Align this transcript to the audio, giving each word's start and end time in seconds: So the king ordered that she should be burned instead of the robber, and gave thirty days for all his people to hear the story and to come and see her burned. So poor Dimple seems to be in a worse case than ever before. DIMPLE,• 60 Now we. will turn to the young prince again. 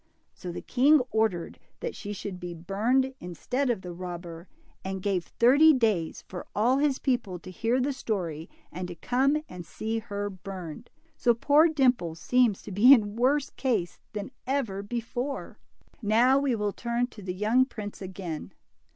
So 0.33 0.51
the 0.51 0.63
king 0.63 0.99
ordered 1.11 1.59
that 1.79 1.95
she 1.95 2.11
should 2.11 2.39
be 2.39 2.55
burned 2.55 3.13
instead 3.19 3.69
of 3.69 3.83
the 3.83 3.93
robber, 3.93 4.47
and 4.83 4.99
gave 4.99 5.23
thirty 5.27 5.73
days 5.73 6.23
for 6.27 6.47
all 6.55 6.79
his 6.79 6.97
people 6.97 7.37
to 7.37 7.51
hear 7.51 7.79
the 7.79 7.93
story 7.93 8.49
and 8.71 8.87
to 8.87 8.95
come 8.95 9.43
and 9.47 9.63
see 9.63 9.99
her 9.99 10.27
burned. 10.31 10.89
So 11.17 11.35
poor 11.35 11.67
Dimple 11.69 12.15
seems 12.15 12.63
to 12.63 12.71
be 12.71 12.91
in 12.91 13.03
a 13.03 13.07
worse 13.09 13.51
case 13.51 13.99
than 14.13 14.31
ever 14.47 14.81
before. 14.81 15.59
DIMPLE,• 15.59 15.91
60 15.97 16.07
Now 16.07 16.39
we. 16.39 16.55
will 16.55 16.73
turn 16.73 17.05
to 17.05 17.21
the 17.21 17.35
young 17.35 17.65
prince 17.65 18.01
again. 18.01 18.53